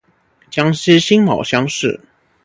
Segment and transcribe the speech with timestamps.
[0.49, 2.01] 江西辛卯乡试。